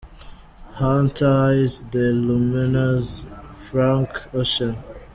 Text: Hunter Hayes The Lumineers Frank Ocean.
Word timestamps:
Hunter 0.79 1.27
Hayes 1.49 1.83
The 1.91 2.07
Lumineers 2.11 3.27
Frank 3.69 4.33
Ocean. 4.33 4.75